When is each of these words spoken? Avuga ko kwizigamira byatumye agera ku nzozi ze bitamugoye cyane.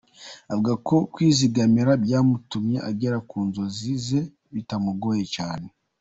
Avuga 0.51 0.73
ko 0.87 0.95
kwizigamira 1.13 1.91
byatumye 2.03 2.77
agera 2.89 3.17
ku 3.29 3.37
nzozi 3.47 3.91
ze 4.05 4.21
bitamugoye 4.53 5.23
cyane. 5.35 5.67